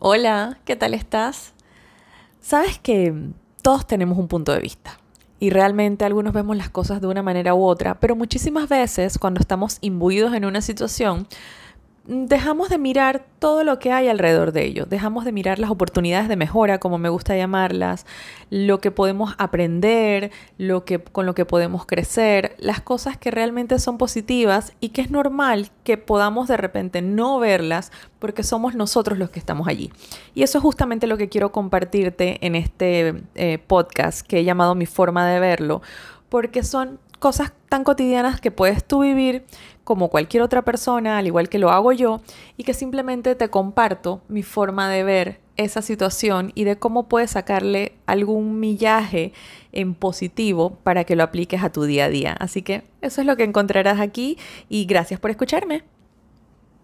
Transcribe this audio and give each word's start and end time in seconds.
Hola, 0.00 0.60
¿qué 0.64 0.76
tal 0.76 0.94
estás? 0.94 1.54
Sabes 2.40 2.78
que 2.78 3.12
todos 3.62 3.84
tenemos 3.84 4.16
un 4.16 4.28
punto 4.28 4.52
de 4.52 4.60
vista 4.60 5.00
y 5.40 5.50
realmente 5.50 6.04
algunos 6.04 6.32
vemos 6.32 6.56
las 6.56 6.70
cosas 6.70 7.00
de 7.00 7.08
una 7.08 7.24
manera 7.24 7.52
u 7.52 7.64
otra, 7.64 7.98
pero 7.98 8.14
muchísimas 8.14 8.68
veces 8.68 9.18
cuando 9.18 9.40
estamos 9.40 9.78
imbuidos 9.80 10.34
en 10.34 10.44
una 10.44 10.60
situación, 10.60 11.26
dejamos 12.08 12.70
de 12.70 12.78
mirar 12.78 13.26
todo 13.38 13.64
lo 13.64 13.78
que 13.78 13.92
hay 13.92 14.08
alrededor 14.08 14.52
de 14.52 14.64
ello, 14.64 14.86
dejamos 14.86 15.26
de 15.26 15.32
mirar 15.32 15.58
las 15.58 15.70
oportunidades 15.70 16.26
de 16.28 16.36
mejora, 16.36 16.78
como 16.78 16.96
me 16.96 17.10
gusta 17.10 17.36
llamarlas, 17.36 18.06
lo 18.48 18.80
que 18.80 18.90
podemos 18.90 19.34
aprender, 19.36 20.30
lo 20.56 20.86
que, 20.86 21.00
con 21.00 21.26
lo 21.26 21.34
que 21.34 21.44
podemos 21.44 21.84
crecer, 21.84 22.56
las 22.58 22.80
cosas 22.80 23.18
que 23.18 23.30
realmente 23.30 23.78
son 23.78 23.98
positivas 23.98 24.72
y 24.80 24.88
que 24.88 25.02
es 25.02 25.10
normal 25.10 25.70
que 25.84 25.98
podamos 25.98 26.48
de 26.48 26.56
repente 26.56 27.02
no 27.02 27.38
verlas 27.38 27.92
porque 28.18 28.42
somos 28.42 28.74
nosotros 28.74 29.18
los 29.18 29.28
que 29.28 29.38
estamos 29.38 29.68
allí. 29.68 29.92
Y 30.34 30.44
eso 30.44 30.58
es 30.58 30.62
justamente 30.62 31.06
lo 31.06 31.18
que 31.18 31.28
quiero 31.28 31.52
compartirte 31.52 32.44
en 32.46 32.54
este 32.54 33.22
eh, 33.34 33.58
podcast 33.58 34.26
que 34.26 34.38
he 34.38 34.44
llamado 34.44 34.74
Mi 34.74 34.86
forma 34.86 35.28
de 35.28 35.40
verlo, 35.40 35.82
porque 36.30 36.62
son 36.62 36.98
cosas 37.18 37.52
tan 37.68 37.84
cotidianas 37.84 38.40
que 38.40 38.50
puedes 38.50 38.84
tú 38.84 39.00
vivir 39.00 39.44
como 39.88 40.10
cualquier 40.10 40.42
otra 40.42 40.60
persona, 40.60 41.16
al 41.16 41.26
igual 41.26 41.48
que 41.48 41.58
lo 41.58 41.70
hago 41.70 41.92
yo, 41.92 42.20
y 42.58 42.64
que 42.64 42.74
simplemente 42.74 43.34
te 43.34 43.48
comparto 43.48 44.20
mi 44.28 44.42
forma 44.42 44.90
de 44.90 45.02
ver 45.02 45.40
esa 45.56 45.80
situación 45.80 46.52
y 46.54 46.64
de 46.64 46.76
cómo 46.76 47.08
puedes 47.08 47.30
sacarle 47.30 47.92
algún 48.04 48.60
millaje 48.60 49.32
en 49.72 49.94
positivo 49.94 50.76
para 50.82 51.04
que 51.04 51.16
lo 51.16 51.22
apliques 51.22 51.62
a 51.62 51.72
tu 51.72 51.84
día 51.84 52.04
a 52.04 52.08
día. 52.10 52.36
Así 52.38 52.60
que 52.60 52.82
eso 53.00 53.22
es 53.22 53.26
lo 53.26 53.38
que 53.38 53.44
encontrarás 53.44 53.98
aquí 53.98 54.36
y 54.68 54.84
gracias 54.84 55.20
por 55.20 55.30
escucharme. 55.30 55.84